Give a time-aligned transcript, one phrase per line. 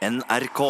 [0.00, 0.60] NRK.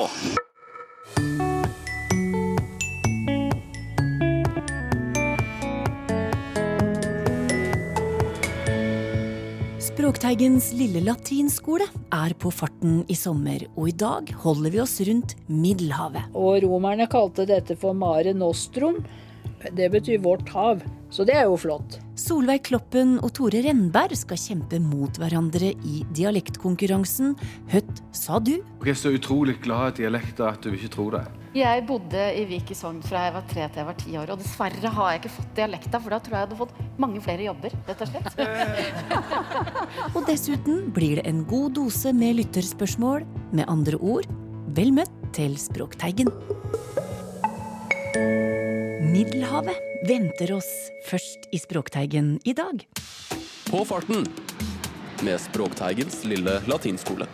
[9.78, 15.36] Språkteigens lille latinskole er på farten i sommer, og i dag holder vi oss rundt
[15.46, 16.34] Middelhavet.
[16.34, 18.98] Og romerne kalte dette for Mare Nostrum.
[19.70, 20.82] Det betyr vårt hav.
[21.10, 21.98] Så det er jo flott.
[22.14, 27.34] Solveig Kloppen og Tore Rennberg skal kjempe mot hverandre i dialektkonkurransen
[27.72, 28.60] Høtt sa du?
[28.84, 31.24] Jeg er så utrolig glad i dialekter at du ikke tror det.
[31.58, 34.30] Jeg bodde i Vik i Sogn fra jeg var tre til jeg var ti år.
[34.30, 37.24] Og dessverre har jeg ikke fått dialekta, for da tror jeg jeg hadde fått mange
[37.24, 37.74] flere jobber.
[37.90, 38.30] rett og slett.
[40.14, 43.26] Og dessuten blir det en god dose med lytterspørsmål.
[43.50, 44.30] Med andre ord,
[44.78, 46.30] vel møtt til Språkteigen.
[49.10, 50.68] Middelhavet venter oss
[51.08, 52.84] først i Språkteigen i dag.
[53.70, 54.24] På farten
[55.24, 57.28] med Språkteigens lille latinskole.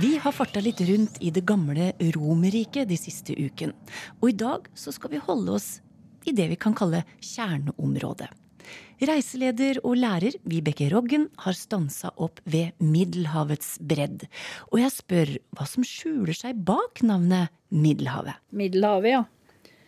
[0.00, 3.74] Vi har farta litt rundt i det gamle Romerriket de siste uken.
[4.22, 5.68] Og i dag så skal vi holde oss
[6.24, 8.30] i det vi kan kalle kjerneområdet.
[9.00, 14.26] Reiseleder og lærer Vibeke Roggen har stansa opp ved Middelhavets bredd.
[14.70, 18.40] Og jeg spør hva som skjuler seg bak navnet Middelhavet.
[18.56, 19.22] Middelhavet, ja.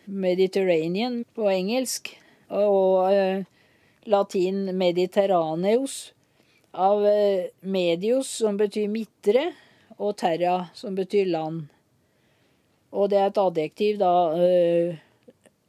[0.05, 2.13] Mediterranean på engelsk.
[2.53, 3.45] Og eh,
[4.03, 6.13] latin mediterraneus.
[6.71, 9.51] Av eh, medius, som betyr midtre,
[9.97, 11.67] og terra, som betyr land.
[12.93, 14.97] Og det er et adjektiv da eh,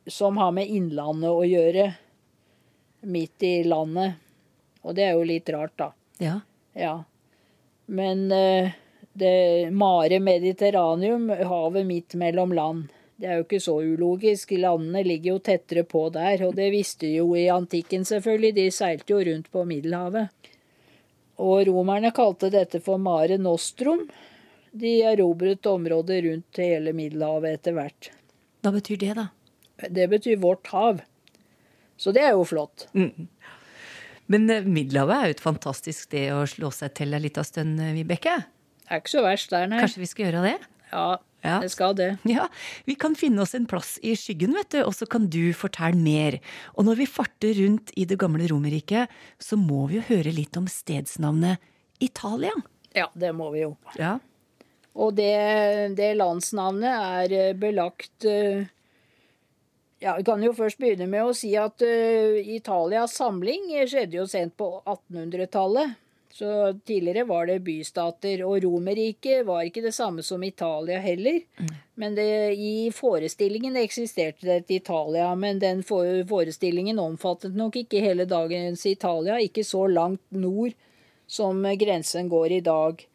[0.07, 1.89] som har med innlandet å gjøre.
[3.05, 4.21] Midt i landet.
[4.85, 5.91] Og det er jo litt rart, da.
[6.21, 6.39] Ja.
[6.77, 6.97] Ja.
[7.87, 12.93] Men det Mare Mediterranium, havet midt mellom land.
[13.15, 14.57] Det er jo ikke så ulogisk.
[14.59, 16.43] Landene ligger jo tettere på der.
[16.48, 18.55] Og det visste de jo i antikken, selvfølgelig.
[18.56, 20.51] De seilte jo rundt på Middelhavet.
[21.45, 24.05] Og romerne kalte dette for Mare Nostrum.
[24.75, 28.11] De erobret området rundt hele Middelhavet etter hvert.
[28.65, 29.28] Hva betyr det, da?
[29.91, 31.03] Det betyr vårt hav.
[31.97, 32.88] Så det er jo flott.
[34.27, 37.78] Men eh, Middelhavet er jo et fantastisk sted å slå seg til en liten stund,
[37.83, 38.38] eh, Vibeke.
[38.84, 39.83] Det er ikke så verst der, nei.
[39.84, 40.56] Kanskje vi skal gjøre det?
[40.91, 41.06] Ja,
[41.44, 41.59] Ja.
[41.60, 42.10] Jeg skal det.
[42.28, 42.49] Ja,
[42.88, 46.00] vi kan finne oss en plass i skyggen, vet du, og så kan du fortelle
[46.00, 46.38] mer.
[46.75, 50.56] Og når vi farter rundt i det gamle Romerriket, så må vi jo høre litt
[50.56, 51.60] om stedsnavnet
[52.05, 52.55] Italia.
[52.97, 53.75] Ja, det må vi jo.
[54.00, 54.16] Ja.
[54.94, 55.34] Og det,
[55.99, 58.65] det landsnavnet er eh, belagt eh,
[60.03, 64.26] Ja, vi kan jo først begynne med å si at eh, Italias samling skjedde jo
[64.31, 65.99] sent på 1800-tallet.
[66.34, 71.45] Så tidligere var det bystater, og Romerriket var ikke det samme som Italia heller.
[71.95, 72.27] Men det,
[72.59, 79.39] i forestillingen eksisterte det et Italia, men den forestillingen omfattet nok ikke hele dagens Italia,
[79.39, 80.75] ikke så langt nord
[81.31, 83.06] som grensen går i dag.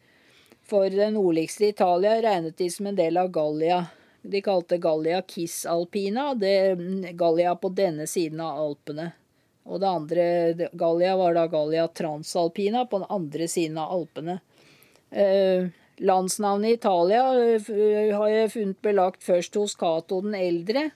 [0.64, 3.82] For det nordligste Italia regnet de som en del av Gallia.
[4.22, 6.78] De kalte Gallia Kiss Alpina, det,
[7.20, 9.10] Gallia på denne siden av Alpene.
[9.64, 14.38] Og det andre Gallia var da Gallia Transalpina på den andre siden av Alpene.
[15.10, 20.90] Eh, landsnavnet Italia eh, har jeg funnet belagt først hos Cato den eldre,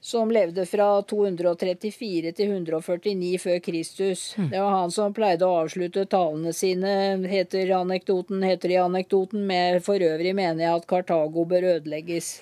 [0.00, 4.26] som levde fra 234 til 149 før Kristus.
[4.36, 6.92] Det var han som pleide å avslutte talene sine,
[7.26, 12.36] heter anekdoten, heter i anekdoten, med for øvrig mener jeg at Kartago bør ødelegges.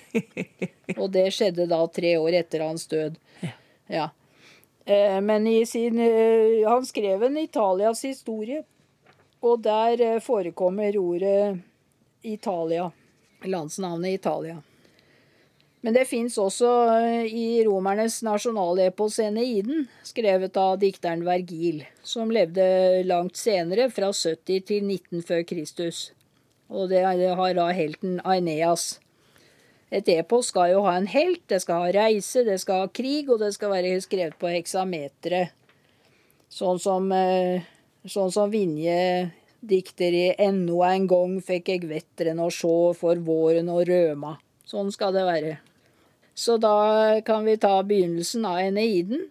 [1.01, 3.17] Og det skjedde da tre år etter hans død.
[3.89, 4.11] Ja.
[4.85, 8.63] Eh, Men sin eh, Han skrev en Italias historie,
[9.41, 11.57] og der eh, forekommer ordet
[12.21, 12.91] Italia.
[13.45, 14.61] Landsnavnet Italia.
[15.81, 16.69] Men det fins også
[17.29, 24.81] i romernes nasjonalepos Eneiden, skrevet av dikteren Vergil, som levde langt senere, fra 70 til
[24.87, 26.07] 19 før Kristus.
[26.73, 28.95] Og det har da helten Aeneas.
[29.91, 33.29] Et epos skal jo ha en helt, det skal ha reise, det skal ha krig,
[33.29, 35.49] og det skal være skrevet på heksametere.
[36.49, 37.61] Sånn som, eh,
[38.05, 39.31] sånn som Vinje
[39.61, 44.37] dikter i 'Ennå en gang fikk eg vetteren å sjå for våren og røma'.
[44.65, 45.57] Sånn skal det være.
[46.35, 49.29] Så da kan vi ta begynnelsen av Eneiden.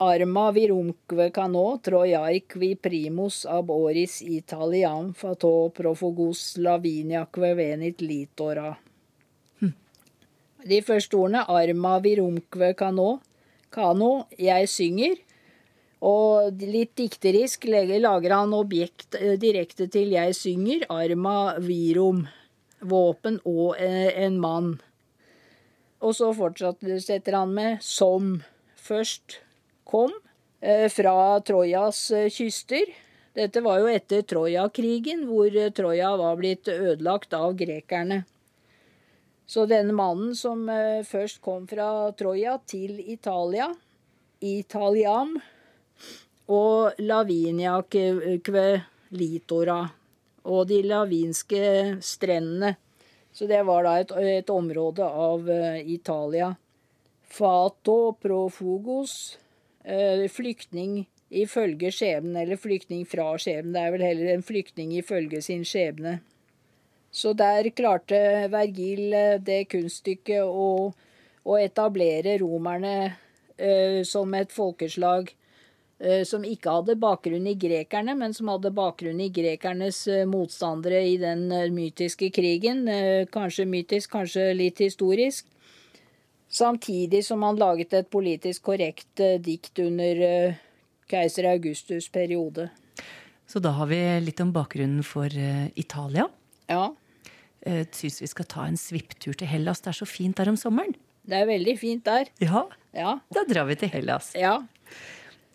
[0.00, 1.78] Arma virumque cano
[2.54, 8.76] vi primus ab oris italian fato profugos laviniaque venit litora.
[10.68, 13.20] De første ordene, arma virumkve kano,
[13.72, 15.16] kano, jeg synger.
[16.04, 22.26] Og litt dikterisk lager han objekt eh, direkte til jeg synger, arma virum,
[22.80, 24.72] våpen og eh, en mann.
[26.00, 28.38] Og så fortsetter han med som
[28.80, 29.40] først
[29.84, 30.12] kom
[30.60, 32.88] eh, fra Trojas kyster.
[33.36, 38.24] Dette var jo etter Troja-krigen, hvor Troja var blitt ødelagt av grekerne.
[39.50, 43.66] Så denne mannen som eh, først kom fra Troja til Italia,
[44.46, 45.32] Italiam,
[46.50, 47.80] og Lavinia
[49.10, 49.80] Litora,
[50.46, 51.64] og de lavinske
[51.98, 52.76] strendene.
[53.34, 56.48] Så det var da et, et område av uh, Italia.
[57.30, 59.36] Fato profugos,
[60.34, 63.74] flyktning ifølge skjebnen, eller flyktning fra skjebnen.
[63.76, 66.18] Det er vel heller en flyktning ifølge sin skjebne.
[67.10, 70.92] Så der klarte Vergil uh, det kunststykket å,
[71.42, 72.94] å etablere romerne
[74.08, 75.26] som et folkeslag
[76.00, 81.02] Eh, som ikke hadde bakgrunn i grekerne, men som hadde bakgrunn i grekernes eh, motstandere
[81.04, 82.86] i den eh, mytiske krigen.
[83.28, 85.44] Kanskje mytisk, kanskje litt historisk.
[86.50, 90.56] Samtidig som han laget et politisk korrekt dikt under
[91.06, 92.70] keiser Augustus' periode.
[93.46, 95.30] Så da har vi litt om bakgrunnen for
[95.78, 96.26] Italia.
[96.66, 96.88] Ja.
[97.92, 99.82] Syns vi skal ta en svipptur til Hellas.
[99.84, 100.94] Det er så fint der om sommeren.
[101.28, 102.30] Det er veldig fint der.
[102.42, 102.64] Ja,
[102.96, 103.16] ja.
[103.34, 104.32] Da drar vi til Hellas.
[104.38, 104.56] Ja.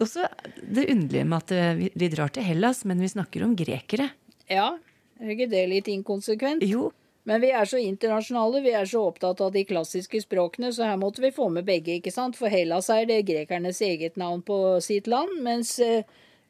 [0.01, 0.27] Også
[0.59, 4.09] det underlige med at eh, vi drar til Hellas, men vi snakker om grekere.
[4.51, 4.75] Ja,
[5.19, 6.65] er ikke det litt inkonsekvent?
[6.67, 6.91] Jo.
[7.25, 10.99] Men vi er så internasjonale, vi er så opptatt av de klassiske språkene, så her
[11.01, 12.37] måtte vi få med begge, ikke sant?
[12.37, 16.05] For Hellas er det grekernes eget navn på sitt land, mens eh,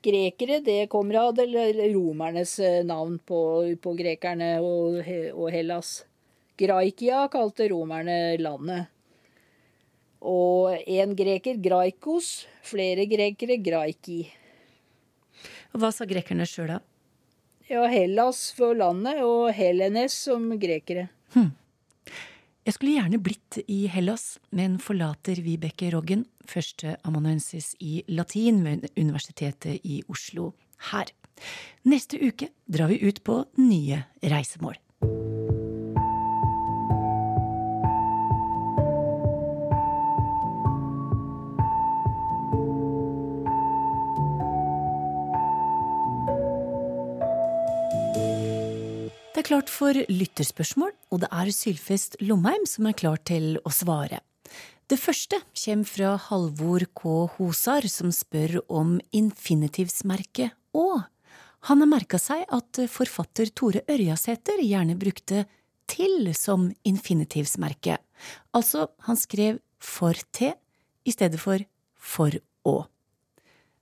[0.05, 3.39] grekere, det kommer av romernes eh, navn på,
[3.81, 5.01] på grekerne og,
[5.33, 6.03] og Hellas.
[6.55, 8.91] Graikia kalte romerne landet.
[10.25, 12.45] Og én greker, Graikos.
[12.65, 14.23] Flere grekere, Graiki.
[15.73, 16.79] Og Hva sa grekerne sjøl, da?
[17.69, 21.09] Ja, Hellas for landet, og Helenes som grekere.
[21.35, 21.51] Hm.
[22.65, 28.87] Jeg skulle gjerne blitt i Hellas, men forlater Vibeke Roggen, første amanuensis i latin ved
[28.97, 30.47] Universitetet i Oslo,
[30.89, 31.11] her.
[31.85, 34.79] Neste uke drar vi ut på nye reisemål.
[49.41, 54.21] Er klart for lytterspørsmål, og det er Sylfest Lomheim som er klar til å svare.
[54.87, 57.15] Det første kommer fra Halvor K.
[57.35, 60.87] Hosar, som spør om infinitivsmerket Å.
[61.67, 65.43] Han har merka seg at forfatter Tore Ørjasæter gjerne brukte
[65.89, 67.97] til som infinitivsmerke.
[68.53, 70.53] Altså, han skrev for te
[71.03, 71.65] i stedet for
[71.97, 72.77] for å.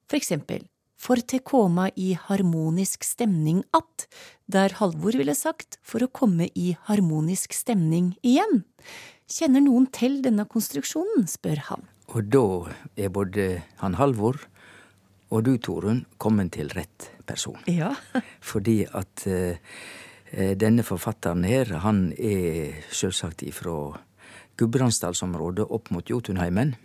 [0.08, 0.66] For eksempel
[1.04, 4.08] for te koma i harmonisk stemning att,
[4.46, 8.64] der Halvor ville sagt for å komme i harmonisk stemning igjen.
[9.28, 11.86] Kjenner noen til denne konstruksjonen, spør han.
[12.14, 12.46] Og da
[12.96, 13.48] er både
[13.82, 14.40] han Halvor
[15.34, 17.60] og du, Torunn, kommet til rett person.
[17.68, 17.92] Ja.
[18.52, 19.56] Fordi at uh,
[20.32, 23.98] denne forfatteren her, han er sjølsagt ifra
[24.62, 26.76] Gudbrandsdalsområdet opp mot Jotunheimen.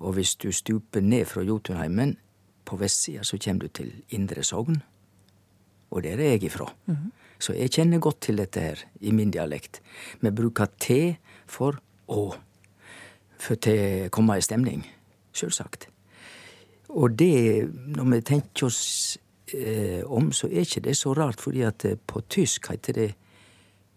[0.00, 2.16] Og hvis du stuper ned fra Jotunheimen,
[2.68, 4.82] på vestsida så kommer du til Indre Sogn,
[5.90, 6.68] og der er jeg ifra.
[6.86, 7.10] Mm -hmm.
[7.38, 9.80] Så jeg kjenner godt til dette her i min dialekt.
[10.20, 11.16] Vi bruker T
[11.46, 11.78] for
[12.08, 12.34] å,
[13.38, 14.82] for til å komme i stemning.
[15.32, 15.88] Sjølsagt.
[16.88, 19.18] Og det, når vi tenker oss
[19.54, 23.08] eh, om, så er ikke det så rart, fordi at eh, på tysk heter det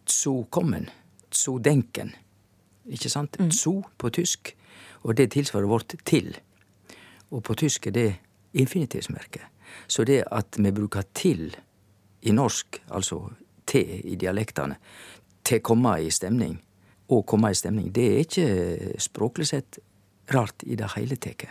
[0.05, 0.89] zu kommen,
[1.31, 2.11] zu denken.
[2.85, 3.39] Ikke sant?
[3.39, 3.51] Mm.
[3.51, 4.55] Zu på tysk,
[5.01, 6.35] og det tilsvarer vårt til.
[7.31, 8.09] Og på tysk er det
[8.53, 9.45] infinitivsmerke.
[9.87, 11.49] Så det at vi bruker til
[12.21, 13.23] i norsk, altså
[13.67, 14.77] til i dialektene,
[15.43, 16.59] til å komme i stemning,
[17.11, 19.79] og komme i stemning, det er ikke språklig sett
[20.31, 21.49] rart i det hele tatt.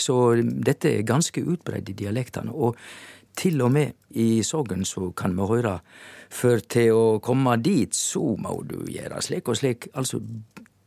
[0.00, 2.54] Så dette er ganske utbredt i dialektene.
[2.54, 2.78] Og
[3.38, 5.76] til og med i Sogn så kan vi høre
[6.32, 9.90] for til å komme dit, så må du gjøre slik og slik.
[9.94, 10.22] Altså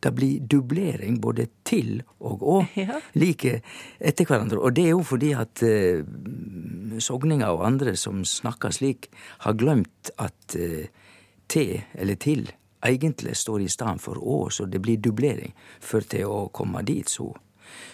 [0.02, 3.00] det blir dublering både til og å ja.
[3.14, 3.60] like
[4.00, 4.58] etter hverandre.
[4.58, 6.04] Og det er jo fordi at uh,
[7.02, 9.10] sogninger og andre som snakker slik,
[9.46, 10.84] har glemt at uh,
[11.52, 12.50] til eller til
[12.82, 17.08] egentlig står i stedet for å, så det blir dublering for til å komme dit,
[17.08, 17.34] så.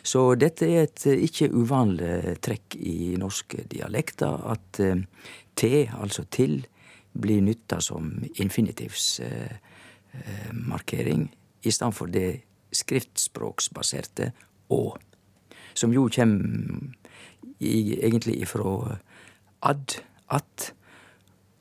[0.02, 4.96] Så dette er et uh, ikke uvanlig trekk i norske dialekter, at uh,
[5.58, 6.66] til, altså til,
[7.18, 11.28] blir nytta som infinitivsmarkering
[11.62, 12.40] i stedet for det
[12.74, 14.32] skriftspråksbaserte
[14.70, 14.80] å,
[15.74, 16.34] som jo kjem
[17.58, 18.98] i, egentlig ifra
[19.62, 19.98] ad,
[20.28, 20.72] at,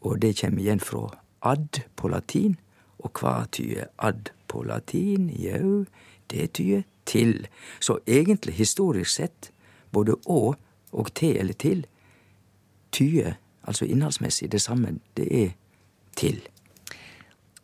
[0.01, 1.07] og det kjem igjen fra
[1.41, 2.57] ad på latin.
[2.99, 5.29] Og hva tyder ad på latin?
[5.29, 5.85] Jau,
[6.31, 7.47] det tyder til.
[7.79, 9.51] Så egentlig, historisk sett,
[9.93, 10.55] både å
[10.91, 11.85] og til eller til
[12.91, 15.49] tyder, altså innholdsmessig, det samme det er
[16.17, 16.41] til.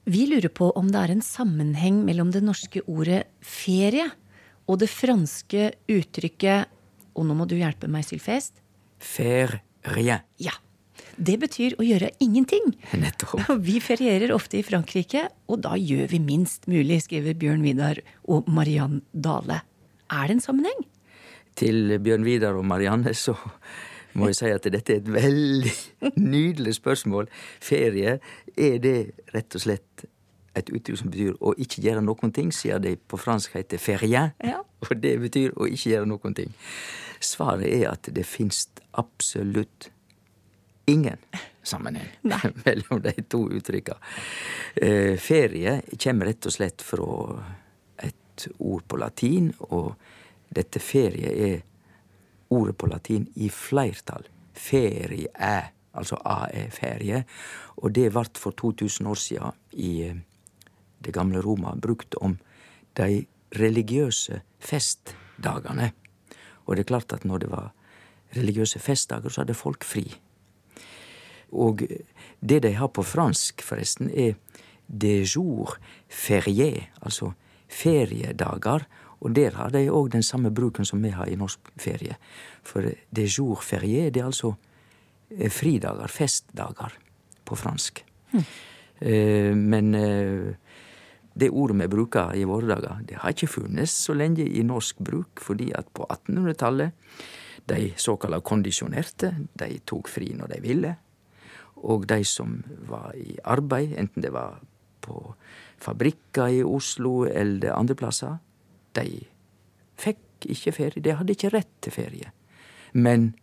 [0.04, 4.10] Vi lurer på om det er en sammenheng mellom det norske ordet ferie
[4.68, 6.72] og det franske uttrykket
[7.16, 8.58] Og nå må du hjelpe meg, Sylfest.
[8.98, 9.62] Faire
[9.94, 10.24] rien.
[10.42, 10.56] Ja.
[11.14, 12.72] Det betyr å gjøre ingenting.
[12.98, 13.52] Nettopp.
[13.68, 18.50] Vi ferierer ofte i Frankrike, og da gjør vi minst mulig, skriver Bjørn Vidar og
[18.50, 19.60] Mariann Dale.
[20.10, 20.82] Er det en sammenheng?
[21.60, 23.38] Til Bjørn Vidar og Marianne så
[24.14, 25.74] må jeg si at dette er et veldig
[26.34, 27.30] nydelig spørsmål.
[27.64, 28.20] Ferie,
[28.58, 28.98] er det
[29.34, 30.06] rett og slett
[30.54, 34.28] et uttrykk som betyr å ikke gjøre noen ting, siden det på fransk heter ferie,
[34.44, 34.60] Ja.
[34.84, 36.54] og det betyr å ikke gjøre noen ting.
[37.24, 38.68] Svaret er at det finnes
[39.00, 39.90] absolutt
[40.92, 41.18] ingen
[41.64, 42.10] sammenheng
[42.66, 43.96] mellom de to uttrykka.
[44.76, 47.40] Eh, ferie kommer rett og slett fra
[48.04, 49.94] et ord på latin, og
[50.54, 51.64] dette ferie er
[52.54, 54.28] ordet på latin i flertall.
[54.54, 55.30] Ferie,
[55.94, 57.24] altså a-e, ferie.
[57.82, 60.18] Og det vart for 2000 år sia i eh,
[61.04, 62.38] det gamle Roma brukt om
[62.98, 63.26] de
[63.60, 65.92] religiøse festdagene.
[66.66, 67.72] Og det er klart at når det var
[68.38, 70.06] religiøse festdager, så hadde folk fri.
[71.54, 71.84] Og
[72.42, 74.34] det de har på fransk, forresten, er
[74.88, 75.78] de jour
[76.10, 77.34] ferie, altså
[77.70, 78.88] feriedager.
[79.24, 82.18] Og der har de òg den samme bruken som vi har i norsk ferie.
[82.64, 84.54] For de jour ferie, det er altså
[85.32, 87.00] eh, fridager, festdager,
[87.44, 88.04] på fransk.
[89.02, 90.56] Eh, Men eh,
[91.34, 95.00] det ordet vi bruker i våre dager, det har ikke funnes så lenge i norsk
[95.00, 96.92] bruk, fordi at på 1800-tallet,
[97.66, 100.96] de såkalla kondisjonerte, de tok fri når de ville.
[101.84, 104.60] Og de som var i arbeid, enten det var
[105.04, 105.34] på
[105.84, 108.38] fabrikker i Oslo eller andre plasser,
[108.96, 109.24] de
[110.00, 111.04] fikk ikke ferie.
[111.04, 112.32] De hadde ikke rett til ferie.
[112.94, 113.34] Men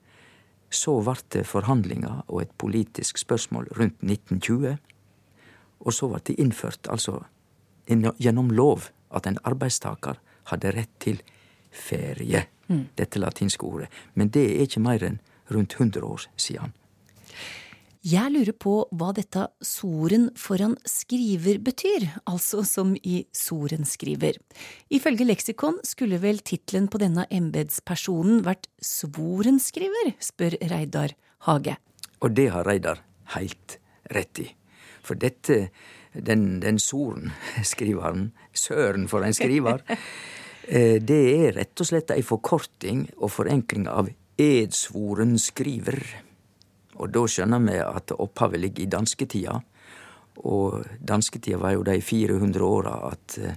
[0.71, 4.77] så vart det forhandlinger og et politisk spørsmål rundt 1920.
[5.81, 7.23] Og så vart det innført, altså
[7.89, 10.21] gjennom lov, at en arbeidstaker
[10.53, 11.23] hadde rett til
[11.71, 12.47] ferie.
[12.99, 13.89] Dette latinske ordet.
[14.15, 15.19] Men det er ikke mer enn
[15.51, 16.73] rundt 100 år siden.
[18.01, 24.39] Jeg lurer på hva dette soren foran skriver betyr, altså som i sorenskriver.
[24.89, 31.13] Ifølge leksikon skulle vel tittelen på denne embetspersonen vært svorenskriver, spør Reidar
[31.45, 31.77] Hage.
[32.25, 33.05] Og det har Reidar
[33.35, 33.77] heilt
[34.17, 34.49] rett i.
[35.05, 35.69] For dette,
[36.17, 38.31] den, den sorenskriveren,
[38.65, 39.85] søren for en skriver,
[40.73, 44.09] eh, det er rett og slett ei forkorting og forenkling av
[44.41, 46.01] edsvoren skriver.
[47.01, 49.61] Og da skjønner vi at opphavet ligger i dansketida.
[50.45, 53.55] Og dansketida var jo de 400 åra at eh,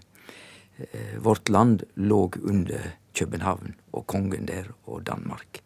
[1.24, 2.82] vårt land lå under
[3.14, 5.62] København og kongen der og Danmark.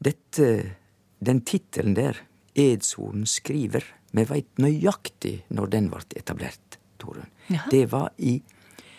[0.00, 0.76] Dette,
[1.20, 2.16] den tittelen der,
[2.56, 7.28] Edshorn skriver, vi veit nøyaktig når den ble etablert, Torunn.
[7.70, 8.42] Det var i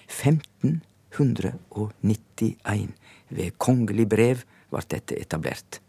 [0.07, 2.95] 1591.
[3.31, 4.37] Ved kongelig brev
[4.71, 5.81] ble dette etablert.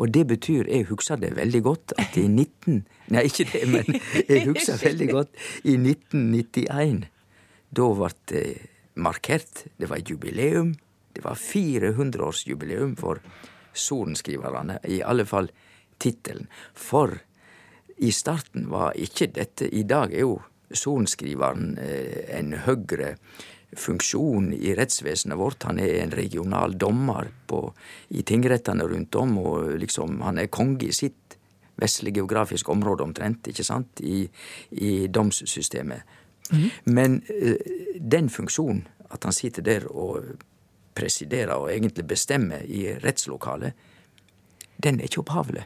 [0.00, 2.80] Og det betyr, jeg husker det veldig godt, at i 19...
[3.12, 7.02] Nei, ikke det, men jeg husker veldig godt i 1991.
[7.76, 8.44] Da ble det
[8.96, 9.66] markert.
[9.76, 10.72] Det var jubileum.
[11.12, 13.20] Det var 400-årsjubileum for
[13.76, 14.78] sorenskriverne.
[14.88, 15.50] I alle fall
[16.00, 16.48] tittelen.
[16.72, 17.18] For
[18.00, 20.38] i starten var ikke dette I dag er jo
[20.72, 23.16] sorenskriveren eh, en høgre
[23.76, 25.62] funksjon i rettsvesenet vårt.
[25.68, 27.62] Han er en regional dommer på,
[28.08, 31.38] i tingrettene rundt om, og liksom han er konge i sitt
[31.80, 34.24] vesle geografiske område omtrent, ikke sant, i,
[34.70, 36.18] i domssystemet.
[36.84, 37.56] Men eh,
[37.94, 40.42] den funksjonen, at han sitter der og
[40.94, 43.72] presiderer og egentlig bestemmer i rettslokalet,
[44.82, 45.64] den er ikke opphavlig.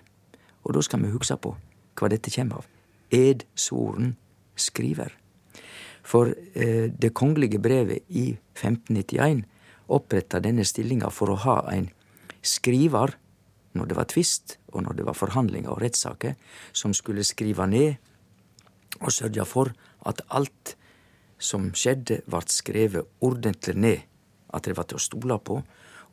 [0.64, 1.54] Og da skal vi huske på
[1.99, 2.70] hva dette kommer av.
[3.14, 4.14] Edsvoren
[4.56, 5.12] skriver.
[6.04, 9.44] For eh, det kongelige brevet i 1591
[9.94, 11.88] oppretta denne stillinga for å ha en
[12.44, 13.16] skriver
[13.75, 16.37] når det var tvist, og når det var forhandlinger og rettssaker,
[16.73, 17.96] som skulle skrive ned
[19.00, 19.73] og sørge for
[20.06, 20.76] at alt
[21.42, 24.04] som skjedde, ble skrevet ordentlig ned.
[24.54, 25.58] At det var til å stole på.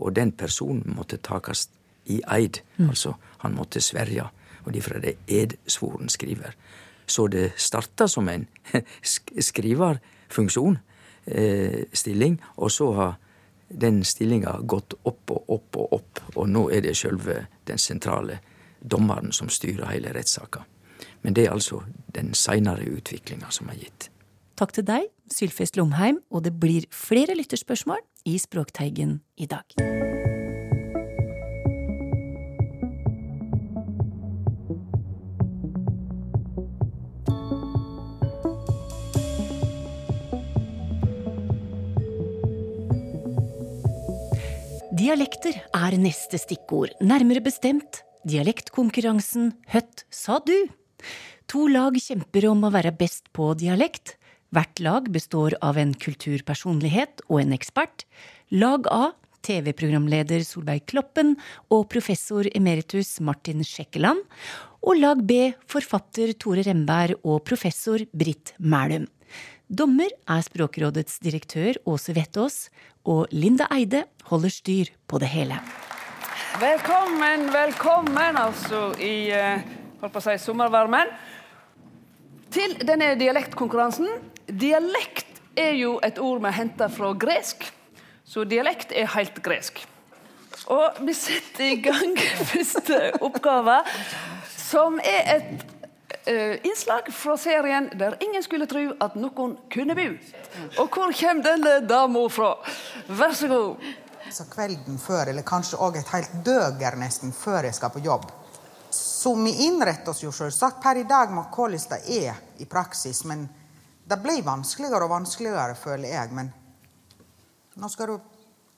[0.02, 1.70] Og den personen måtte takast
[2.10, 2.64] i eid.
[2.82, 4.32] Altså, han måtte sverja.
[4.66, 6.56] Og derfor er det edsvoren skriver.
[7.12, 8.46] Så det starta som en
[9.04, 10.78] sk- skriverfunksjon,
[11.26, 13.18] eh, stilling, og så har
[13.72, 18.40] den stillinga gått opp og opp og opp, og nå er det sjølve den sentrale
[18.82, 20.64] dommeren som styrer hele rettssaka.
[21.24, 21.84] Men det er altså
[22.16, 24.10] den seinere utviklinga som er gitt.
[24.60, 30.41] Takk til deg, Sylfest Lomheim, og det blir flere lytterspørsmål i Språkteigen i dag.
[45.12, 50.54] Dialekter er neste stikkord, nærmere bestemt dialektkonkurransen Høtt sa du?
[51.52, 54.14] To lag kjemper om å være best på dialekt.
[54.56, 58.06] Hvert lag består av en kulturpersonlighet og en ekspert.
[58.56, 59.12] Lag A
[59.44, 61.36] TV-programleder Solveig Kloppen
[61.68, 64.24] og professor emeritus Martin Sjekkeland.
[64.80, 69.12] Og lag B forfatter Tore Remberg og professor Britt Mælum.
[69.72, 72.66] Dommer er Språkrådets direktør Åse Vettås,
[73.08, 75.62] og Linda Eide holder styr på det hele.
[76.60, 79.64] Velkommen, velkommen altså i eh,
[80.02, 81.14] holdt på å si, sommervarmen
[82.52, 84.12] til denne dialektkonkurransen.
[84.52, 87.64] Dialekt er jo et ord vi henter fra gresk,
[88.28, 89.86] så dialekt er helt gresk.
[90.68, 92.20] Og vi setter i gang
[92.52, 93.86] første oppgave,
[94.52, 95.70] som er et
[96.28, 100.08] uh, innslag fra serien der ingen skulle tro at noen kunne bo.
[100.82, 102.54] Og hvor kommer denne dama fra?
[103.08, 103.90] Vær så god.
[104.32, 108.30] Så kvelden før, eller kanskje òg et helt døger nesten før jeg skal på jobb.
[108.92, 113.24] Så vi innretter oss jo selvsagt per i dag med hvordan det er i praksis.
[113.26, 113.48] Men
[114.04, 116.32] det blir vanskeligere og vanskeligere, føler jeg.
[116.36, 116.52] Men
[117.76, 118.20] nå skal det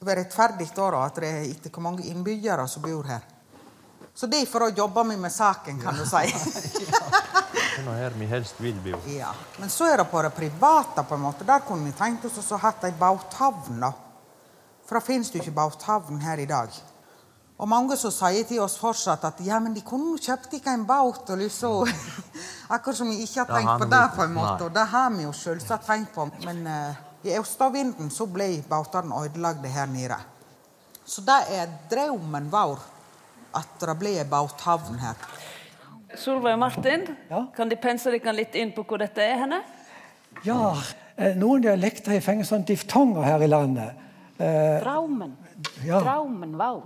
[0.06, 3.24] være rettferdig da, at det er etter hvor mange innbyggere som bor her.
[4.14, 6.28] Så derfor jobber vi med saken, kan du si.
[7.74, 8.98] Det er her vi helst vil bo.
[9.10, 9.32] Ja.
[9.58, 11.04] Men så er det på det private.
[11.04, 11.46] på en måte.
[11.46, 13.80] Der kunne vi tenkt oss å hatt ei båthavn.
[13.82, 13.92] da.
[14.86, 16.70] For det finnes jo ikke båthavn her i dag.
[17.58, 20.86] Og mange som sier til oss fortsatt at ja, men de kunne kjøpt ikke en
[20.86, 21.30] båt.
[21.30, 21.90] og liksom.
[22.76, 24.68] Akkurat som vi ikke har tenkt på det, på en måte.
[24.68, 26.30] Og det har vi jo selvsagt tenkt på.
[26.46, 30.20] Men uh, i østavinden så ble båtene ødelagte her nede.
[31.06, 32.80] Så det er drømmen vår
[33.54, 35.18] at det blir en båthavn her.
[36.20, 37.08] Solveig og Martin,
[37.56, 39.62] kan de pense dere litt inn på hvor dette er henne?
[40.46, 40.74] Ja,
[41.18, 43.94] eh, noen dialekter har fengt sånn diftonger her i landet.
[44.40, 45.36] Eh, Draumen.
[45.86, 46.00] Ja.
[46.04, 46.84] Draumen, vaur.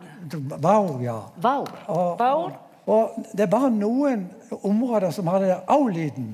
[0.61, 1.19] Vaur, ja.
[1.41, 1.69] Vaur.
[1.87, 2.51] Og, Vaur.
[2.85, 4.27] og det er bare noen
[4.61, 6.27] områder som har den der au-lyden.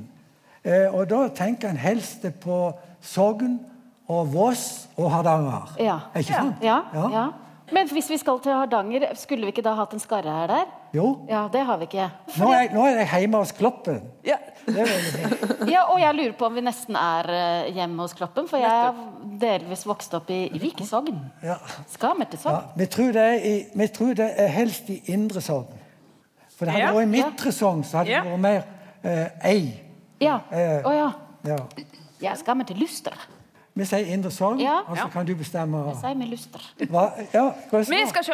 [0.63, 3.59] Eh, og da tenker en helst på Sogn
[4.07, 5.73] og Voss og Hardanger.
[5.79, 5.97] Ja.
[6.15, 6.55] Ikke sant?
[6.63, 7.09] Ja, Ja.
[7.11, 7.27] ja.
[7.71, 10.65] Men hvis vi skal til Hardanger, skulle vi ikke da hatt en skarre her der?
[10.93, 11.05] Jo.
[11.29, 12.09] Ja, det har vi ikke.
[12.37, 14.01] Nå er, nå er jeg hjemme hos Kloppen.
[14.27, 14.35] Ja.
[14.65, 15.63] Det er.
[15.71, 18.69] Ja, og jeg lurer på om vi nesten er eh, hjemme hos Kloppen, for jeg
[18.69, 18.99] har
[19.41, 21.17] delvis vokst opp i i Vikesogn.
[21.43, 21.57] Ja.
[21.89, 24.99] Skal vi til Ja, vi, tror det er i, vi tror det er helst i
[25.15, 25.71] Indre Sogn.
[26.53, 26.93] For det hadde Ja.
[26.93, 28.21] vært i Midtre Sogn, så hadde Ja.
[28.23, 28.63] det vært mer
[29.03, 29.81] eh, ei.
[30.21, 30.39] Ja.
[30.51, 31.09] Eh, oh, ja.
[31.47, 31.57] ja.
[32.21, 33.17] Jeg skammer til Luster.
[33.75, 34.81] Vi sier Indre Sogn, Ja.
[34.87, 36.61] og så kan du bestemme Jeg sier vi Luster.
[36.91, 38.33] hva, ja, hva er Vi skal se.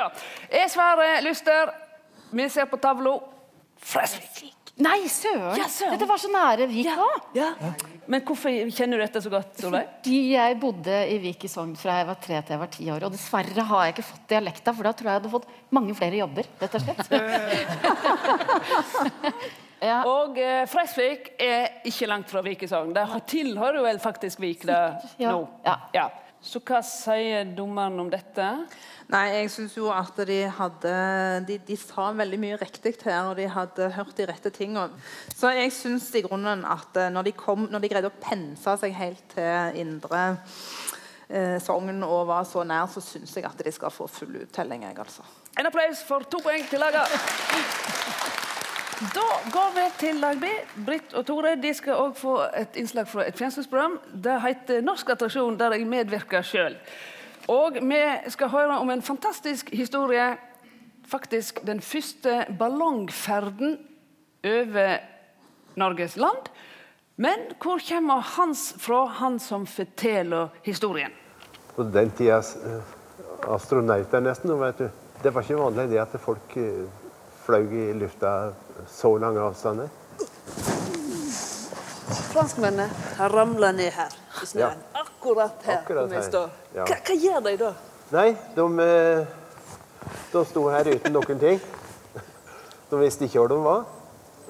[0.52, 1.69] Jeg svarer Luster.
[2.32, 3.19] Vi ser på tavla.
[3.80, 4.56] Fresvik.
[4.80, 5.58] Nei, søren!
[5.60, 5.91] Ja, søren.
[5.95, 7.21] Dette var så nære Vik òg.
[7.36, 7.49] Ja.
[8.08, 9.88] Men hvorfor kjenner du dette så godt, Solveig?
[10.04, 12.89] Fordi jeg bodde i Vik i Sogn fra jeg var tre til jeg var ti
[12.91, 13.04] år.
[13.08, 15.95] Og dessverre har jeg ikke fått dialekta, for da tror jeg jeg hadde fått mange
[15.99, 16.43] flere jobber.
[16.62, 17.10] rett og slett.
[20.06, 22.92] Og eh, Fresvik er ikke langt fra Vikesogn.
[22.96, 24.80] Det tilhører vel faktisk Vik det
[25.20, 25.32] Ja.
[25.32, 25.48] nå.
[25.96, 26.10] Ja.
[26.42, 28.46] Så hva sier dommeren om dette?
[29.12, 30.94] Nei, jeg syns jo at de hadde
[31.48, 34.88] de, de sa veldig mye riktig her, og de hadde hørt de rette tingene.
[35.36, 38.78] Så jeg syns i grunnen at eh, når de, kom, når de greide å pense
[38.80, 40.24] seg helt til indre
[41.28, 44.88] eh, Sogn og var så nær, så syns jeg at de skal få full uttelling,
[44.88, 45.28] jeg, altså.
[45.60, 48.38] En applaus for to poeng til laget.
[49.00, 50.48] Da går vi til lag B.
[50.84, 53.96] Britt og Tore de skal òg få et innslag fra et fjernsynsprogram.
[54.12, 56.76] Det heter Norsk attraksjon, der jeg medvirker sjøl.
[57.48, 58.02] Og vi
[58.36, 60.34] skal høre om en fantastisk historie.
[61.08, 63.80] Faktisk den første ballongferden
[64.44, 65.00] over
[65.80, 66.52] Norges land.
[67.16, 71.16] Men hvor kommer Hans fra, han som forteller historien?
[71.76, 72.96] På den tidas eh,
[73.48, 74.90] astronauter nesten, vet du.
[75.24, 77.08] Det var ikke vanlig det at folk eh,
[77.50, 78.52] fløy i lufta
[78.94, 79.90] så lange avstander.
[82.30, 82.86] Franskmennene
[83.18, 84.82] har ramla ned her i snøen.
[84.94, 85.80] Akkurat her.
[85.82, 86.28] Akkurat her,
[86.76, 86.86] ja.
[86.86, 87.72] Hva, hva gjør de da?
[88.14, 91.64] Nei, de, eh, de sto her uten noen ting.
[92.92, 93.88] De visste ikke hvor de var.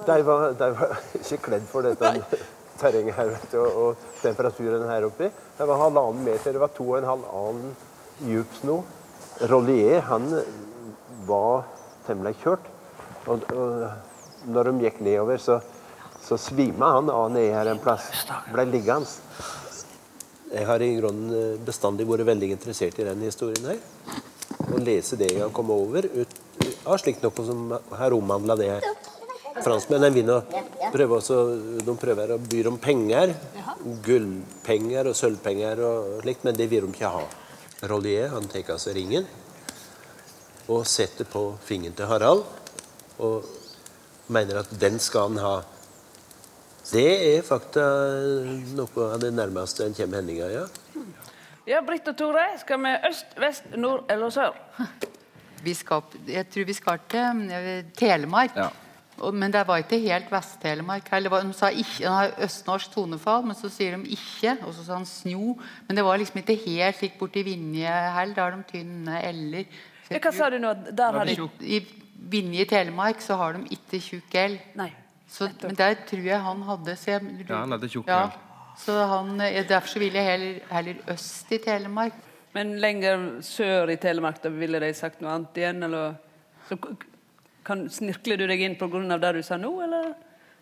[0.04, 2.10] De var, de var ikke kledd for dette
[2.80, 5.30] terrenget her, vet du, og, temperaturen her oppe.
[5.56, 7.72] Det var halvannen meter, det var to og en halv annen
[8.28, 8.76] djup snø.
[9.48, 10.28] Rollier, han
[11.28, 11.64] var
[12.04, 12.68] temmelig kjørt.
[13.28, 15.58] Og, og når de gikk nedover, så,
[16.24, 18.08] så svima han av nede her en plass.
[18.52, 19.08] Ble liggende.
[20.50, 23.78] Jeg har i grunnen eh, bestandig vært veldig interessert i den historien her.
[24.70, 26.38] Å lese det jeg har kommet over ut,
[26.88, 28.88] av slikt noe som har omhandla det her.
[29.60, 30.40] Franskmennene vil nå
[30.90, 31.36] prøve også,
[31.84, 33.34] de prøver å by om penger.
[34.04, 37.22] Gullpenger og sølvpenger og slikt, men det vil de ikke ha.
[37.90, 39.28] Rollier han tar av seg ringen,
[40.68, 42.59] og setter på fingeren til Harald.
[43.20, 43.44] Og
[44.32, 45.54] mener at den skal han ha.
[46.90, 47.06] Det
[47.36, 47.84] er fakta
[48.74, 50.66] noe av det nærmeste en kommer Henninga, ja.
[51.68, 54.56] Ja, Britt og Tore, skal vi øst, vest, nord eller sør?
[55.62, 58.56] Vi skal, jeg tror vi skal til eh, Telemark.
[58.56, 58.70] Ja.
[59.30, 61.10] men det var ikke helt Vest-Telemark.
[61.10, 64.56] De sa ikke, de har østnorsk tonefall, men så sier de ikke.
[64.64, 65.58] Og så sa han sno.
[65.86, 68.34] Men det var liksom ikke helt slik borti Vinje heller.
[68.34, 69.80] Da har de tynne l-er.
[70.10, 70.72] Hva sa du nå?
[70.96, 71.84] Der har de I
[72.28, 74.58] Vinje i Telemark så har de ikke tjukk el.
[75.30, 78.24] Så, men der tror jeg han hadde så jeg, Ja, han hadde tjukk ja,
[78.78, 82.16] Så han, eh, Derfor så ville jeg heller, heller øst i Telemark.
[82.52, 86.16] Men lenger sør i Telemark, da ville de sagt noe annet igjen, eller
[86.68, 86.78] så
[87.66, 88.76] kan, Snirkler du deg inn
[89.12, 90.10] av det du sa nå, eller?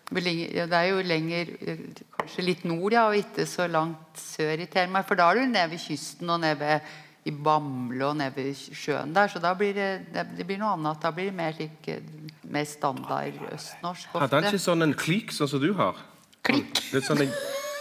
[0.08, 1.80] Ja, Det er jo lenger eh,
[2.18, 5.08] Kanskje litt nord, ja, og ikke så langt sør i Telemark.
[5.08, 6.80] For da er du nede ved kysten og nede ved,
[7.26, 9.30] i Bamble og nede ved sjøen der.
[9.32, 11.00] Så da blir det, det, det blir noe annet.
[11.02, 14.14] Da blir det mer, like, eh, mer standard østnorsk.
[14.16, 15.98] Hadde han ikke sånn en klikk, sånn som du har?
[16.46, 16.82] Klikk?
[16.92, 17.34] Det sånn en,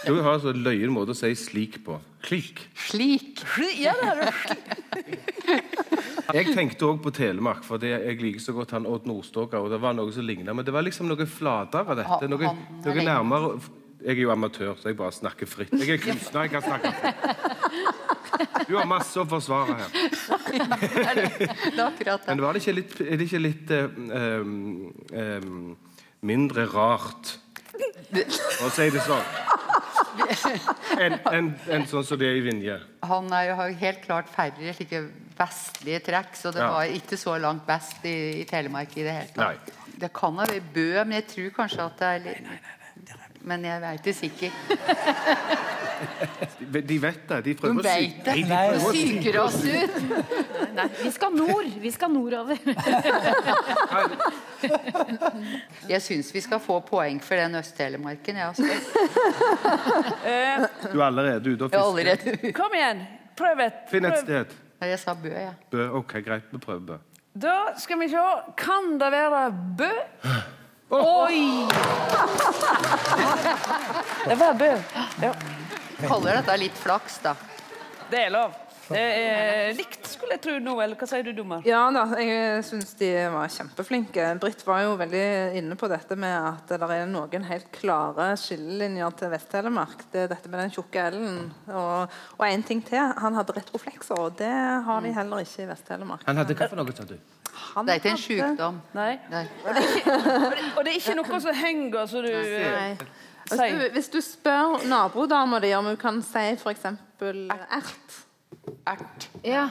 [0.06, 1.98] du har så løyen måte å si slik på.
[2.26, 2.66] Klikk.
[2.88, 3.42] Slik?
[3.78, 4.26] Ja, det har du.
[6.36, 9.62] Jeg tenkte òg på Telemark, for jeg liker så godt han Odd Nordstoga.
[9.64, 12.28] Og det var noe som lignet, men det var liksom noe flatere, dette.
[12.28, 13.52] Noe, er noe nærmere
[13.98, 15.72] Jeg er jo amatør, så jeg bare snakker fritt.
[15.74, 17.97] Jeg er kunstner, jeg kan snakke fritt.
[18.68, 19.88] Du har masse å forsvare her.
[19.98, 22.28] Det er akkurat det.
[22.34, 25.76] Men var det ikke litt, er det ikke litt um, um,
[26.26, 27.34] mindre rart
[28.64, 29.36] å si det sånn
[30.98, 32.78] enn en, en sånn som det er i Vinje?
[33.06, 35.02] Han er jo, har jo helt klart færre slike
[35.38, 36.70] vestlige trekk, så det Ja.
[36.74, 39.44] var ikke så langt vest i, i Telemark i det hele tatt.
[39.44, 39.94] Nei.
[39.98, 42.50] Det kan ha vært Bø, men jeg tror kanskje at det er litt
[43.48, 44.52] Men jeg veit det sikkert.
[46.58, 47.36] De, de vet det.
[47.42, 48.34] De De prøver å veit sy- det.
[48.46, 49.94] Nei, de prøver Psyker oss ut.
[50.76, 51.66] Nei, vi skal nord.
[51.82, 52.56] Vi skal nordover.
[55.88, 58.36] Jeg syns vi skal få poeng for den Øst-Telemarken.
[58.36, 58.62] jeg også.
[60.92, 61.88] Du er allerede ute og er fisker.
[61.88, 62.98] allerede Kom igjen,
[63.38, 63.72] prøv et.
[63.90, 64.46] Finn et sted.
[64.84, 65.52] Jeg sa Bø, ja.
[65.72, 65.80] Bø.
[65.98, 66.44] Ok, greit.
[66.52, 66.96] Vi prøver Bø.
[67.38, 68.22] Da skal vi se.
[68.60, 69.42] Kan det være
[69.78, 69.90] Bø?
[70.88, 71.68] Oi!
[74.28, 74.70] Det var Bø.
[75.22, 75.34] Ja.
[76.06, 77.34] Kaller dette litt flaks, da.
[78.08, 78.54] Det er lov.
[78.88, 80.72] Det er likt, skulle jeg tro nå.
[80.80, 81.60] Eller hva sier du, dommer?
[81.68, 84.30] Ja da, jeg syns de var kjempeflinke.
[84.40, 85.24] Britt var jo veldig
[85.60, 90.06] inne på dette med at det er noen helt klare skillelinjer til Vest-Telemark.
[90.12, 91.42] Det er dette med den tjukke L-en.
[91.68, 93.12] Og, og en ting til.
[93.20, 94.54] Han hadde retroflekser, og det
[94.88, 96.24] har de heller ikke i Vest-Telemark.
[96.30, 97.18] Han hadde hva for noe, sa du?
[97.86, 98.80] Det er ikke en sykdom.
[98.94, 99.18] Nei.
[99.66, 102.90] Og det ikke, og det, og det er ikke noe som henger, så du Nei.
[102.90, 102.96] eh,
[103.48, 106.84] Hvis du, hvis du spør nabodama di om hun kan si f.eks.
[106.84, 108.18] ert
[108.86, 109.28] Ert.
[109.44, 109.68] Ja.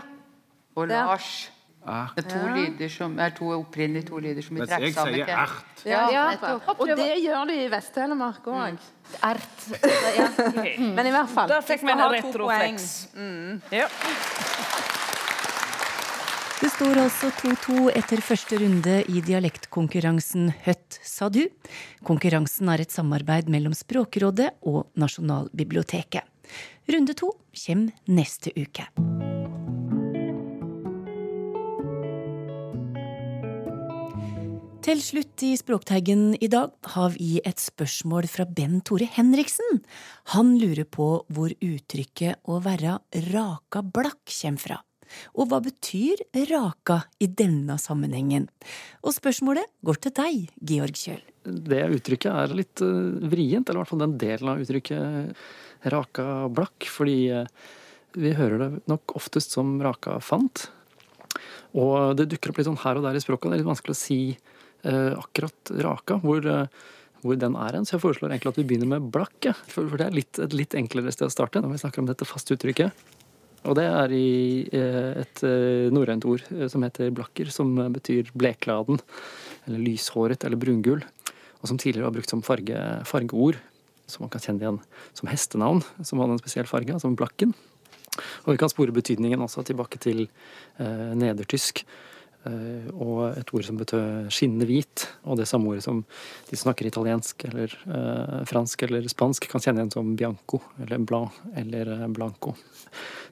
[0.76, 1.52] Og Lars.
[1.88, 2.16] Ert.
[2.18, 2.54] Det er to, Ja.
[2.56, 5.86] lyder som, er to opprinnelig to lyder som vi Mens trekker jeg sier ert.
[5.86, 8.78] Ja, Ja, og det gjør de i Vest-Telemark òg.
[9.24, 9.70] Ert.
[10.18, 10.28] Ja.
[10.98, 13.08] Men i hvert fall Der fikk vi en retroflex.
[13.16, 13.62] poeng.
[13.72, 13.88] Ja.
[16.58, 21.44] Det står altså 2-2 etter første runde i dialektkonkurransen Høtt sa du.
[22.08, 26.26] Konkurransen er et samarbeid mellom Språkrådet og Nasjonalbiblioteket.
[26.90, 28.88] Runde to kommer neste uke.
[34.88, 39.84] Til slutt i Språkteigen i dag har vi et spørsmål fra Ben Tore Henriksen.
[40.34, 42.98] Han lurer på hvor uttrykket 'å være
[43.30, 44.87] raka blakk' kommer fra.
[45.36, 48.48] Og hva betyr raka i denne sammenhengen?
[49.04, 51.24] Og spørsmålet går til deg, Georg Kjøl.
[51.48, 55.38] Det uttrykket er litt eh, vrient, eller i hvert fall den delen av uttrykket
[55.94, 57.52] raka blakk, fordi eh,
[58.18, 60.68] vi hører det nok oftest som raka fant.
[61.78, 63.96] Og det dukker opp litt sånn her og der i språket, det er litt vanskelig
[63.96, 66.88] å si eh, akkurat raka, hvor, eh,
[67.24, 67.86] hvor den er hen.
[67.88, 70.78] Så jeg foreslår egentlig at vi begynner med blakk, for det er litt, et litt
[70.78, 73.06] enklere sted å starte når vi snakker om dette faste uttrykket.
[73.66, 74.28] Og det er i
[74.76, 79.02] eh, et eh, norrønt ord eh, som heter blakker, som betyr blekladen,
[79.66, 81.02] eller lyshåret eller brungul,
[81.62, 83.58] og som tidligere var brukt som farge, fargeord,
[84.08, 84.82] som man kan kjenne igjen
[85.18, 87.56] som hestenavn, som hadde en spesiell farge, altså blakken.
[88.46, 90.24] Og vi kan spore betydningen også tilbake til
[90.80, 91.84] nedertysk,
[92.94, 96.04] og et ord som betød skinnende hvit, og det samme ordet som
[96.50, 101.02] de som snakker italiensk eller eh, fransk eller spansk kan kjenne igjen som bianco eller
[101.04, 102.56] blanc eller eh, blanco.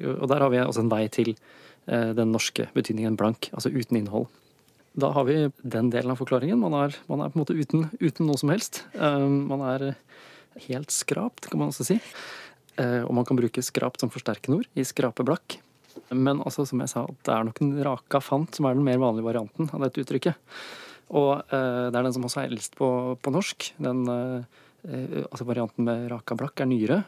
[0.01, 3.99] Og der har vi også en vei til eh, den norske betydningen blank, altså uten
[4.01, 4.27] innhold.
[4.95, 6.59] Da har vi den delen av forklaringen.
[6.61, 8.85] Man er, man er på en måte uten, uten noe som helst.
[8.95, 9.93] Eh, Man er
[10.69, 11.97] helt skrapt, kan man også si.
[12.79, 15.57] Eh, Og man kan bruke skrapt som forsterkende ord i skrapeblakk.
[16.11, 19.01] Men også, som jeg sa, det er nok en raka fant som er den mer
[19.01, 20.37] vanlige varianten av dette uttrykket.
[21.15, 22.89] Og eh, det er den som også er eldst på,
[23.21, 23.71] på norsk.
[23.81, 27.01] Den, eh, altså Varianten med raka blakk er nyere.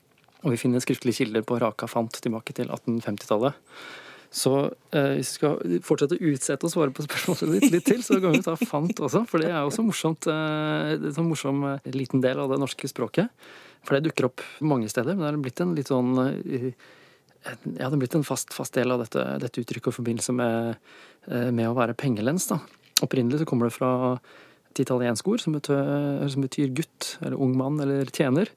[0.45, 3.58] Og vi finner skriftlige kilder på raka fant tilbake til 1850-tallet.
[4.34, 4.54] Så
[4.91, 8.19] eh, hvis vi skal fortsette å utsette å svare på spørsmålet ditt litt til, så
[8.21, 9.23] kan vi ta fant også.
[9.30, 13.32] For det er også morsomt, eh, en morsom eh, liten del av det norske språket.
[13.88, 15.15] For det dukker opp mange steder.
[15.15, 16.12] Men det er blitt en litt sånn
[17.43, 20.36] eh, ja, det er blitt en fast, fast del av dette, dette uttrykket i forbindelse
[20.38, 20.82] med,
[21.28, 22.50] eh, med, å være pengelens.
[22.52, 22.60] Da.
[23.06, 23.91] Opprinnelig så kommer det fra
[24.71, 28.52] et italiensk ord som betyr, som betyr, gutt, eller ung mann, eller tjener.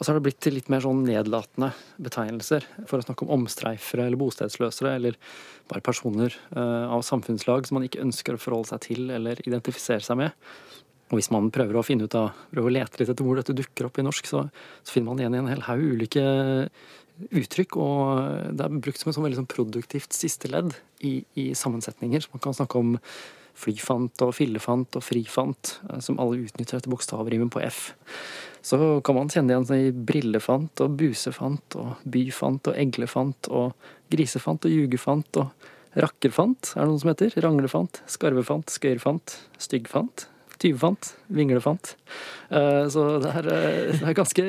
[0.00, 3.34] Og så har det blitt til litt mer sånn nedlatende betegnelser for å snakke om
[3.36, 5.18] omstreifere eller bostedsløsere, eller
[5.68, 10.00] bare personer uh, av samfunnslag som man ikke ønsker å forholde seg til eller identifisere
[10.06, 10.46] seg med.
[11.10, 13.56] Og hvis man prøver å finne ut av, prøver å lete litt etter hvor dette
[13.58, 14.46] dukker opp i norsk, så,
[14.80, 16.24] så finner man igjen i en hel haug ulike
[17.28, 17.76] uttrykk.
[17.80, 22.24] Og det er brukt som et sånn veldig sånn produktivt siste ledd i, i, sammensetninger.
[22.24, 22.96] Så man kan snakke om
[23.60, 27.82] flyfant og fillefant og frifant, eh, som alle utnytter etter bokstavrimen på F.
[28.64, 33.90] Så kan man kjenne igjen sånn i brillefant og busefant og byfant og eglefant og
[34.12, 37.34] grisefant og jugefant og rakkerfant, er det noen som heter.
[37.42, 40.28] Ranglefant, skarvefant, skøyerfant, styggfant,
[40.60, 41.94] tyvefant, vinglefant.
[42.50, 44.44] Eh, så det er, eh, det er ganske,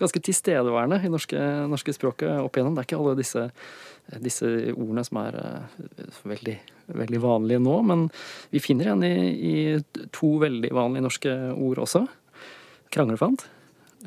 [0.00, 2.74] ganske, tilstedeværende i norske, norske språket opp igjennom.
[2.74, 3.46] Det er ikke alle disse,
[4.24, 6.56] disse ordene som er eh, veldig,
[7.02, 8.08] veldig, vanlige nå, men
[8.50, 9.14] vi finner igjen i,
[9.52, 12.06] i to veldig vanlige norske ord også.
[12.90, 13.46] Kranglefant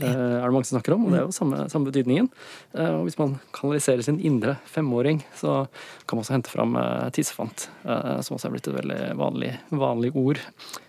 [0.02, 2.30] er det mange som snakker om, og det er jo samme, samme betydningen.
[2.74, 5.64] Eh, og hvis man kanaliserer sin indre femåring, så
[6.08, 10.14] kan man også hente fram eh, tissefant, som også er blitt et veldig vanlig, vanlig
[10.18, 10.42] ord.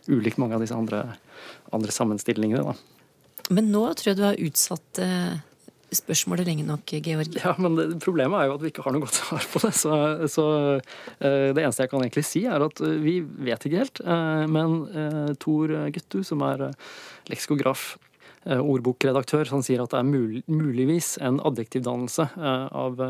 [0.09, 1.05] Ulikt mange av disse andre,
[1.75, 2.65] andre sammenstillingene.
[2.65, 3.51] Da.
[3.53, 5.03] Men nå tror jeg du har utsatt
[5.95, 7.37] spørsmålet lenge nok, Georg.
[7.39, 9.71] Ja, men det, Problemet er jo at vi ikke har noe godt svar på det.
[9.79, 9.99] Så,
[10.33, 10.47] så
[10.81, 14.01] uh, det eneste jeg kan egentlig si, er at vi vet ikke helt.
[14.03, 16.71] Uh, men uh, Tor Guttu, som er
[17.31, 18.14] leksikograf Eh,
[18.45, 23.01] ordbokredaktør som sier at det er mul muligvis en adjektivdannelse eh, av,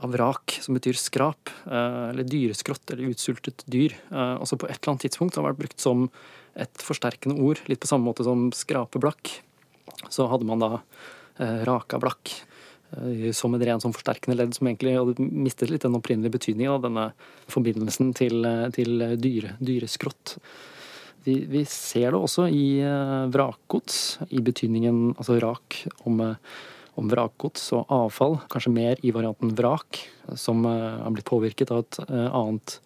[0.00, 3.96] av vrak, som betyr skrap, eh, eller dyreskrått eller utsultet dyr.
[4.12, 6.08] Også på et eller annet tidspunkt har vært brukt som
[6.56, 9.34] et forsterkende ord, litt på samme måte som skrapeblakk.
[10.12, 10.70] Så hadde man da
[11.68, 12.30] raka blakk
[13.36, 16.86] som et rent sånn forsterkende ledd som egentlig hadde mistet litt den opprinnelige betydningen av
[16.86, 17.04] denne
[17.52, 20.38] forbindelsen til, til dyre, dyreskrått.
[21.26, 26.62] Vi, vi, ser det også i uh, vrakgods, i betydningen altså rak om, uh,
[27.00, 28.38] om vrakgods og avfall.
[28.52, 30.04] Kanskje mer i varianten vrak,
[30.38, 32.80] som uh, har blitt påvirket av et annet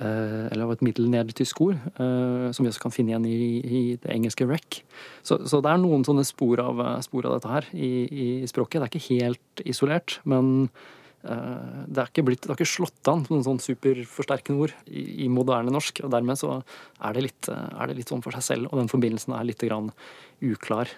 [0.00, 4.46] eller av et middelnedertysk ord, som vi også kan finne igjen i, i det engelske
[4.46, 4.78] wreck.
[5.26, 8.78] Så, så, det er noen sånne spor av, spor av dette her i, i, språket.
[8.78, 13.26] Det er ikke helt isolert, men Eh, det, er blitt, det har ikke slått an
[13.26, 16.00] som en sånn superforsterkende ord i, i, moderne norsk.
[16.06, 18.88] og Dermed så er det, litt, er det litt sånn for seg selv, og den
[18.92, 19.92] forbindelsen er litt grann
[20.40, 20.88] uklar.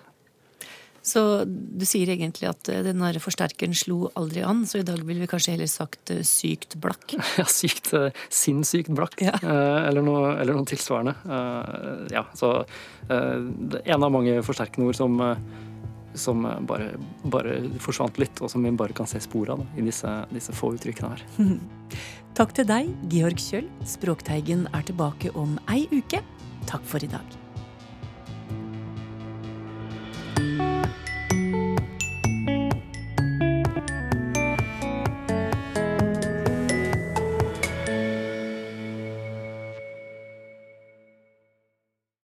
[1.03, 5.25] Så du sier egentlig at eh, den forsterkeren slo aldri an, så i dag ville
[5.25, 7.17] vi kanskje heller sagt eh, sykt blakk?
[7.41, 7.91] Ja, sykt,
[8.31, 9.35] sinnssykt blakk, ja.
[9.43, 11.17] eller, noe, eller, noe, tilsvarende.
[12.13, 12.53] Ja, så
[13.09, 15.19] en av mange forsterkende ord som
[16.15, 16.93] som bare,
[17.25, 20.75] bare, forsvant litt, og som vi bare kan se spor av i disse, disse få
[20.77, 21.59] uttrykkene her.
[22.39, 23.69] Takk til deg, Georg Kjøll.
[23.89, 26.23] Språkteigen er tilbake om ei uke.
[26.71, 27.42] Takk for i dag.